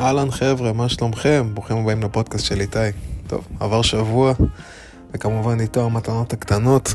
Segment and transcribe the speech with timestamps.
[0.00, 1.50] אהלן חבר'ה, מה שלומכם?
[1.54, 2.78] ברוכים הבאים לפודקאסט של איתי.
[3.26, 4.32] טוב, עבר שבוע,
[5.12, 6.94] וכמובן איתו המתנות הקטנות,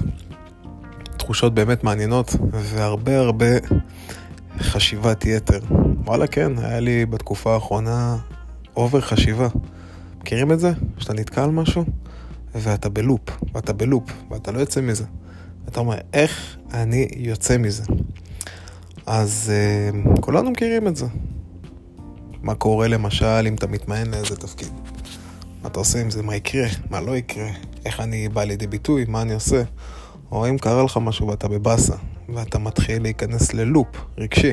[1.18, 3.46] תחושות באמת מעניינות, והרבה הרבה
[4.60, 5.60] חשיבת יתר.
[6.05, 8.18] וואלה כן, היה לי בתקופה האחרונה
[8.75, 9.47] over חשיבה.
[10.21, 10.71] מכירים את זה?
[10.97, 11.86] שאתה נתקע על משהו,
[12.56, 15.06] ואתה ב loop, ואתה ב loop, ואתה לא יוצא מזה.
[15.68, 17.83] אתה אומר, איך אני יוצא מזה?
[19.06, 19.51] אז
[20.15, 21.06] uh, כולנו מכירים את זה.
[22.45, 24.71] מה קורה למשל אם אתה מתמיין לאיזה תפקיד?
[25.61, 26.23] מה אתה עושה עם זה?
[26.23, 26.68] מה יקרה?
[26.89, 27.49] מה לא יקרה?
[27.85, 29.05] איך אני בא לידי ביטוי?
[29.07, 29.63] מה אני עושה?
[30.31, 31.95] או אם קרה לך משהו ואתה בבאסה,
[32.30, 34.52] ואתה מתחיל להיכנס ללופ רגשי,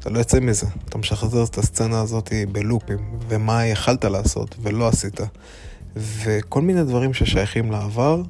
[0.00, 0.66] אתה לא יוצא מזה.
[0.88, 5.20] אתה משחזר את הסצנה הזאת בלופים, ומה יכלת לעשות ולא עשית.
[5.96, 8.22] וכל מיני דברים ששייכים לעבר,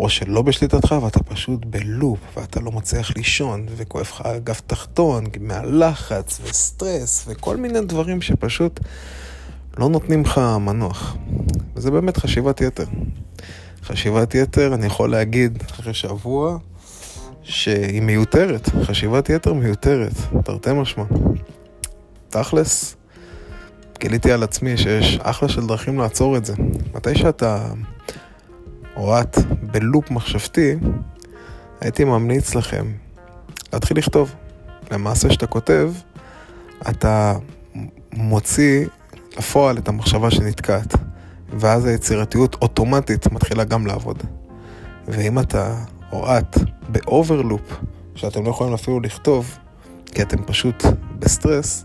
[0.00, 6.40] או שלא בשליטתך ואתה פשוט בלופ ואתה לא מצליח לישון וכואב לך אגף תחתון מהלחץ
[6.44, 8.80] וסטרס וכל מיני דברים שפשוט
[9.78, 11.16] לא נותנים לך מנוח.
[11.74, 12.84] וזה באמת חשיבת יתר.
[13.84, 16.58] חשיבת יתר, אני יכול להגיד אחרי שבוע
[17.42, 20.12] שהיא מיותרת, חשיבת יתר מיותרת,
[20.44, 21.04] תרתי משמע.
[22.28, 22.96] תכלס,
[23.98, 26.54] גיליתי על עצמי שיש אחלה של דרכים לעצור את זה.
[26.94, 27.72] מתי שאתה
[28.96, 30.76] או את ב loop מחשבתי,
[31.80, 32.86] הייתי ממליץ לכם
[33.72, 34.34] להתחיל לכתוב.
[34.90, 35.92] למעשה כשאתה כותב,
[36.90, 37.36] אתה
[38.12, 38.86] מוציא
[39.38, 40.94] לפועל את המחשבה שנתקעת,
[41.58, 44.22] ואז היצירתיות אוטומטית מתחילה גם לעבוד.
[45.08, 45.74] ואם אתה
[46.12, 46.56] או את
[46.88, 47.80] ב over loop,
[48.14, 49.58] שאתם לא יכולים אפילו לכתוב,
[50.06, 50.84] כי אתם פשוט
[51.18, 51.84] בסטרס,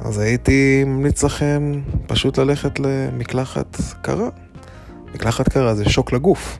[0.00, 1.72] אז הייתי ממליץ לכם
[2.06, 4.28] פשוט ללכת למקלחת קרה.
[5.16, 6.58] מקלחת קרה זה שוק לגוף.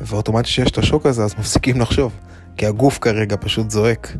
[0.00, 2.12] ואוטומטית שיש את השוק הזה, אז מפסיקים לחשוב.
[2.56, 4.16] כי הגוף כרגע פשוט זועק.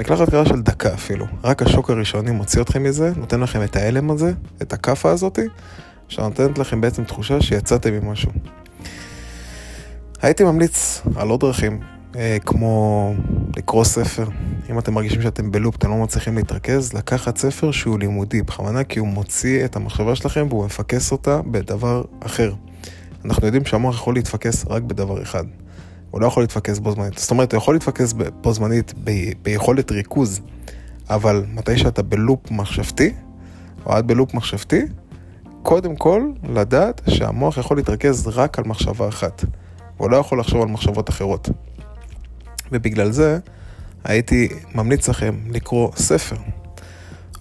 [0.00, 1.26] מקלחת קרה של דקה אפילו.
[1.44, 5.40] רק השוק הראשוני מוציא אתכם מזה, נותן לכם את ההלם הזה, את הכאפה הזאתי,
[6.08, 8.30] שנותנת לכם בעצם תחושה שיצאתם ממשהו.
[10.22, 11.80] הייתי ממליץ על עוד דרכים,
[12.16, 13.14] אה, כמו
[13.56, 14.28] לקרוא ספר.
[14.70, 18.98] אם אתם מרגישים שאתם בלופ, אתם לא מצליחים להתרכז, לקחת ספר שהוא לימודי, בכוונה כי
[18.98, 22.52] הוא מוציא את המחשבה שלכם והוא מפקס אותה בדבר אחר.
[23.26, 25.44] אנחנו יודעים שהמוח יכול להתפקס רק בדבר אחד.
[26.10, 27.18] הוא לא יכול להתפקס בו זמנית.
[27.18, 30.40] זאת אומרת, הוא יכול להתפקס בו זמנית ב- ביכולת ריכוז,
[31.10, 33.12] אבל מתי שאתה בלופ מחשבתי,
[33.86, 34.82] או את בלופ מחשבתי,
[35.62, 39.44] קודם כל לדעת שהמוח יכול להתרכז רק על מחשבה אחת.
[39.96, 41.48] הוא לא יכול לחשוב על מחשבות אחרות.
[42.72, 43.38] ובגלל זה
[44.04, 46.36] הייתי ממליץ לכם לקרוא ספר,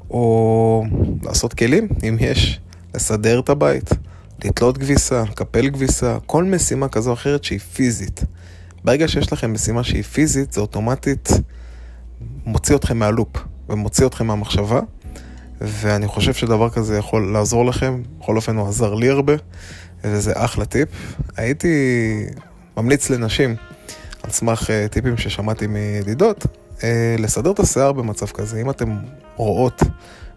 [0.09, 0.83] או
[1.23, 2.59] לעשות כלים, אם יש,
[2.95, 3.89] לסדר את הבית.
[4.43, 8.23] לתלות כביסה, לקפל כביסה, כל משימה כזו או אחרת שהיא פיזית.
[8.83, 11.29] ברגע שיש לכם משימה שהיא פיזית, זה אוטומטית
[12.45, 13.37] מוציא אתכם מהלופ
[13.69, 14.79] ומוציא אתכם מהמחשבה,
[15.61, 19.33] ואני חושב שדבר כזה יכול לעזור לכם, בכל אופן הוא עזר לי הרבה,
[20.03, 20.89] וזה אחלה טיפ.
[21.37, 22.25] הייתי
[22.77, 23.55] ממליץ לנשים,
[24.23, 26.45] על סמך אה, טיפים ששמעתי מידידות,
[26.83, 28.61] אה, לסדר את השיער במצב כזה.
[28.61, 28.97] אם אתם
[29.35, 29.83] רואות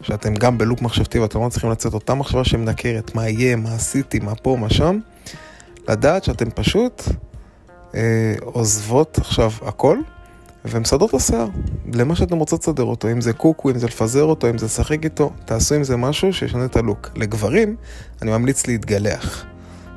[0.02, 4.18] שאתם גם בלופ מחשבתי ואתם לא צריכים לצאת אותה מחשבה שמנקרת, מה יהיה, מה עשיתי,
[4.18, 4.98] מה פה, מה שם,
[5.88, 7.02] לדעת שאתם פשוט
[7.94, 9.98] אה, עוזבות עכשיו הכל
[10.64, 11.48] ומסדרות השיער
[11.92, 15.04] למה שאתם רוצות לסדר אותו, אם זה קוקו, אם זה לפזר אותו, אם זה לשחק
[15.04, 17.10] איתו, תעשו עם זה משהו שישנה את הלוק.
[17.16, 17.76] לגברים,
[18.22, 19.47] אני ממליץ להתגלח.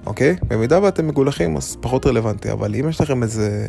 [0.05, 0.35] אוקיי?
[0.47, 3.67] במידה ואתם מגולחים אז פחות רלוונטי, אבל אם יש לכם איזה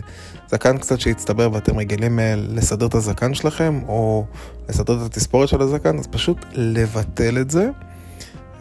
[0.51, 4.25] זקן קצת שהצטבר ואתם רגילים אה, לסדר את הזקן שלכם, או
[4.69, 7.71] לסדר את התספורת של הזקן, אז פשוט לבטל את זה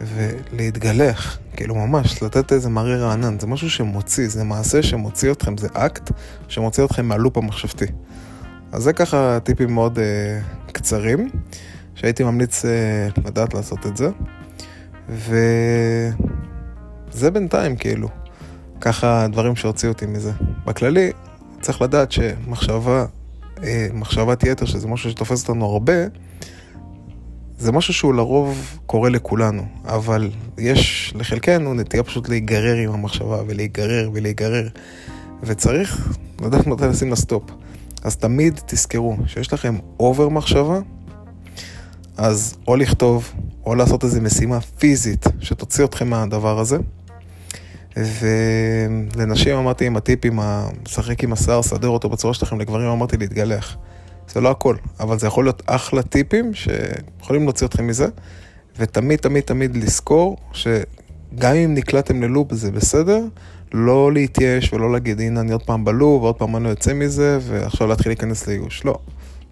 [0.00, 5.68] ולהתגלח, כאילו ממש, לתת איזה מראה רענן, זה משהו שמוציא, זה מעשה שמוציא אתכם, זה
[5.72, 6.10] אקט
[6.48, 7.86] שמוציא אתכם מהלופ המחשבתי.
[8.72, 11.30] אז זה ככה טיפים מאוד uh, קצרים,
[11.94, 14.10] שהייתי ממליץ uh, לדעת לעשות את זה.
[15.08, 15.36] ו...
[17.12, 18.08] זה בינתיים כאילו.
[18.80, 20.32] ככה דברים שהוציאו אותי מזה.
[20.64, 21.10] בכללי,
[21.60, 23.06] צריך לדעת שמחשבה,
[23.62, 25.92] אה, מחשבת יתר, שזה משהו שתופס אותנו הרבה,
[27.58, 34.10] זה משהו שהוא לרוב קורה לכולנו, אבל יש לחלקנו נטייה פשוט להיגרר עם המחשבה ולהיגרר
[34.12, 34.68] ולהיגרר,
[35.42, 37.42] וצריך לדעת מתי לשים לה סטופ.
[38.04, 40.80] אז תמיד תזכרו שיש לכם אובר מחשבה,
[42.16, 43.32] אז או לכתוב,
[43.66, 46.78] או לעשות איזו משימה פיזית שתוציא אתכם מהדבר הזה.
[47.96, 50.40] ולנשים אמרתי עם הטיפים,
[50.86, 53.76] לשחק עם השיער, סדר אותו בצורה שלכם, לגברים אמרתי להתגלח.
[54.28, 58.06] זה לא הכל, אבל זה יכול להיות אחלה טיפים שיכולים להוציא אתכם מזה,
[58.78, 63.20] ותמיד תמיד תמיד לזכור שגם אם נקלעתם ללופ זה בסדר,
[63.72, 66.94] לא להתייאש ולא להגיד הנה אני עוד פעם ב loop ועוד פעם אני לא יוצא
[66.94, 68.84] מזה ועכשיו להתחיל להיכנס לייאוש.
[68.84, 68.98] לא,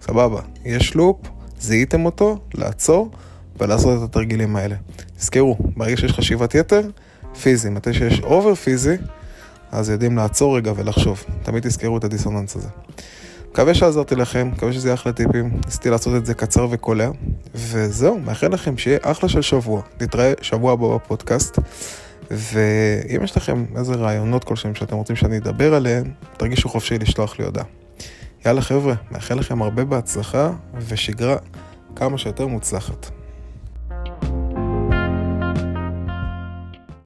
[0.03, 1.17] סבבה, יש loop,
[1.61, 3.11] זיהיתם אותו, לעצור,
[3.59, 4.77] ולעשות את התרגילים האלה.
[5.19, 6.81] תזכרו, ברגע שיש חשיבת יתר,
[7.43, 8.97] פיזי, מתי שיש over פיזי,
[9.73, 11.25] אז יודעים לעצור רגע ולחשוב.
[11.43, 12.69] תמיד תזכרו את הדיסוננס הזה.
[13.51, 15.61] מקווה שעזרתי לכם, מקווה שזה יהיה אחלה טיפים.
[15.65, 17.11] ניסיתי לעשות את זה קצר וקולע.
[17.55, 19.83] וזהו, מאחל לכם שיהיה אחלה של שבוע.
[20.01, 21.59] נתראה שבוע הבא בפודקאסט.
[22.31, 26.05] ואם יש לכם איזה רעיונות כלשהם שאתם רוצים שאני אדבר עליהם,
[26.37, 27.65] תרגישו חופשי לשלוח לי הודעה.
[28.47, 30.51] יאללה חבר'ה, מאחל לכם הרבה בהצלחה
[30.89, 31.37] ושגרה
[31.97, 33.20] כמה שיותר מוצלחת.